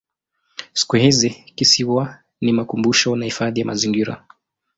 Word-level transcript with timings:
Siku 0.73 0.95
hizi 0.95 1.29
kisiwa 1.29 2.19
ni 2.41 2.51
makumbusho 2.51 3.15
na 3.15 3.25
hifadhi 3.25 3.59
ya 3.59 3.65
mazingira. 3.65 4.25